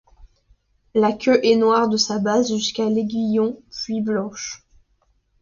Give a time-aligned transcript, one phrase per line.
[0.95, 4.63] La queue est noire de sa base jusqu'à l'aiguillon puis blanche.